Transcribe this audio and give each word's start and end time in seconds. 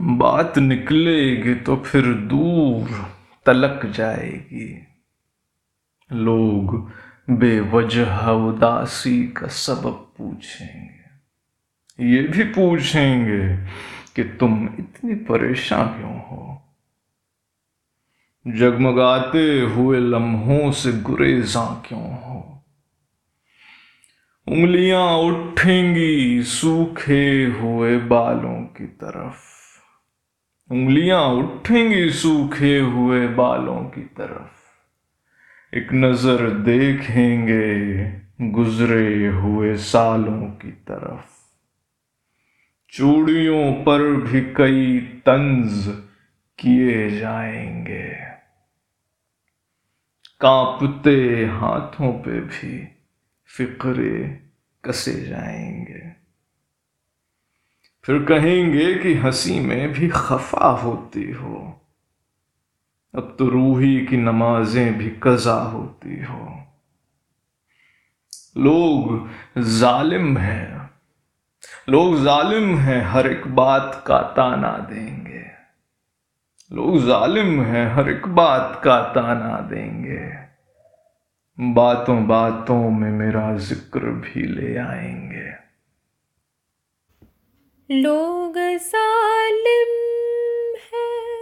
बात 0.00 0.58
निकलेगी 0.58 1.54
तो 1.54 1.76
फिर 1.76 2.02
दूर 2.06 2.88
तलक 3.46 3.86
जाएगी। 3.86 4.86
लोग 6.12 6.92
बेवजह 7.30 8.26
उदासी 8.26 9.28
का 9.28 9.46
सबब 9.46 10.12
पूछेंगे। 10.18 11.02
ये 12.12 12.22
भी 12.22 12.44
पूछेंगे 12.44 13.56
कि 14.16 14.24
तुम 14.24 14.68
इतनी 14.78 15.14
परेशान 15.14 15.88
क्यों 15.88 16.20
हो? 16.20 16.62
जगमगाते 18.48 19.60
हुए 19.60 19.98
लम्हों 19.98 20.72
से 20.72 20.92
गुरेजा 20.92 21.82
क्यों 21.88 22.22
हो? 22.22 22.64
उंगलियाँ 24.48 25.12
उठेंगी 25.12 26.42
सूखे 26.42 27.44
हुए 27.44 27.98
बालों 27.98 28.62
की 28.62 28.86
तरफ़। 28.86 29.51
उंगलियाँ 30.72 31.24
उठेंगी 31.24 32.10
सूखे 32.10 32.78
हुए 32.78 33.28
बालों 33.28 33.84
की 33.84 34.00
तरफ़। 34.00 35.76
एक 35.76 35.88
नज़र 35.92 36.50
देखेंगे 36.50 38.04
गुजरे 38.50 39.26
हुए 39.26 39.76
सालों 39.76 40.42
की 40.42 40.70
तरफ़। 40.70 41.24
चूड़ियों 42.88 43.72
पर 43.72 44.02
भी 44.02 44.40
कई 44.40 45.00
तंज 45.00 45.84
किए 46.58 47.10
जाएँगे। 47.10 48.10
कांपते 50.40 51.46
हाथों 51.46 52.12
पे 52.12 52.40
भी 52.40 52.88
फिक्रे 53.46 54.40
कसे 54.84 55.12
जाएँगे। 55.12 56.21
फिर 58.04 58.24
कहेंगे 58.24 58.94
कि 58.94 59.14
हँसी 59.14 59.60
में 59.60 59.92
भी 59.92 60.08
खफा 60.08 60.68
होती 60.68 61.32
हो। 61.32 61.80
अब 63.14 63.36
तो 63.38 63.48
रूही 63.48 64.06
की 64.06 64.16
नमाजें 64.16 64.98
भी 64.98 65.08
कजा 65.22 65.52
होती 65.52 66.24
हो। 66.24 66.62
लोग 68.58 69.28
जालिम 69.62 70.38
हैं। 70.38 70.90
लोग 71.88 72.24
जालिम 72.24 72.78
हैं, 72.78 73.02
हर 73.02 73.26
एक 73.26 73.46
बात 73.46 74.04
का 74.06 74.18
ताना 74.18 74.78
देंगे। 74.78 75.44
लोग 76.72 77.06
जालिम 77.06 77.62
हैं, 77.62 77.94
हर 77.94 78.10
एक 78.10 78.28
बात 78.28 78.80
का 78.84 79.00
ताना 79.00 79.60
देंगे। 79.60 80.32
बातों 81.60 82.26
बातों 82.26 82.90
में 82.90 83.10
मेरा 83.10 83.56
ज़िक्र 83.56 84.00
भी 84.00 84.46
ले 84.46 84.76
आएँगे। 84.76 85.61
लोग 87.92 88.54
सालिम 88.78 89.90
है। 90.76 91.32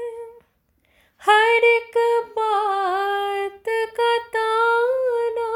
हर 1.20 1.64
एक 1.64 2.24
बात 2.38 3.62
का 3.68 4.18
ताना 4.18 5.52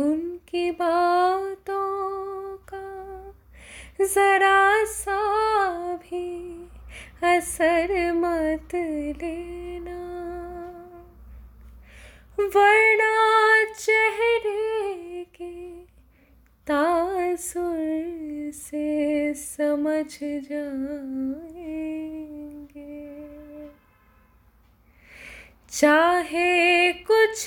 उनकी 0.00 0.70
बातों 0.70 2.56
का 2.56 2.86
जरा 4.00 4.84
सा 4.84 5.20
भी 5.96 6.28
असर 7.22 8.12
मत 8.12 8.74
लेना। 9.22 10.00
वरना 12.40 13.14
चेहरे 13.74 15.24
के 15.24 15.82
तासुर 16.66 18.50
से 18.54 19.34
समझ 19.34 20.18
जाएँगे। 20.22 21.30
चाहे 25.70 26.92
कुछ 26.92 27.46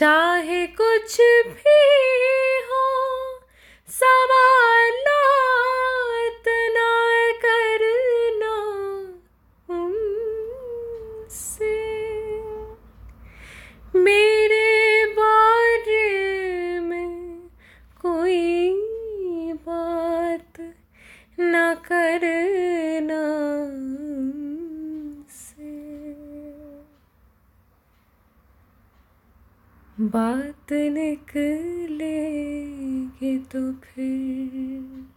चाहे 0.00 0.66
कुछ 0.80 1.16
भी 1.46 1.80
हो 2.68 2.84
सवालात 3.88 5.09
बात 30.02 30.72
निकलेगी 30.72 33.38
तो 33.38 33.72
फिर 33.72 35.08